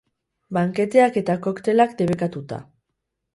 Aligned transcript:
Banketeak 0.57 1.19
eta 1.21 1.35
koktelak 1.49 1.93
debekatuta. 2.01 2.61